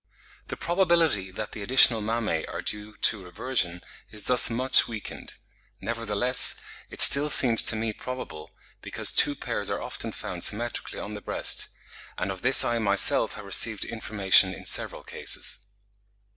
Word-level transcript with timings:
The 0.47 0.57
probability 0.57 1.29
that 1.29 1.51
the 1.51 1.61
additional 1.61 2.01
mammae 2.01 2.47
are 2.47 2.63
due 2.63 2.97
to 2.97 3.23
reversion 3.23 3.83
is 4.09 4.23
thus 4.23 4.49
much 4.49 4.87
weakened; 4.87 5.35
nevertheless, 5.79 6.55
it 6.89 6.99
still 7.01 7.29
seems 7.29 7.61
to 7.65 7.75
me 7.75 7.93
probable, 7.93 8.49
because 8.81 9.11
two 9.11 9.35
pairs 9.35 9.69
are 9.69 9.79
often 9.79 10.11
found 10.11 10.43
symmetrically 10.43 10.99
on 10.99 11.13
the 11.13 11.21
breast; 11.21 11.67
and 12.17 12.31
of 12.31 12.41
this 12.41 12.65
I 12.65 12.79
myself 12.79 13.33
have 13.35 13.45
received 13.45 13.85
information 13.85 14.55
in 14.55 14.65
several 14.65 15.03
cases. 15.03 15.59